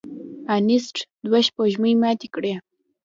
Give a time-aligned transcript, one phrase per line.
[0.55, 0.95] انیسټ
[1.25, 2.53] دوه سپوږمۍ ماتې کړې.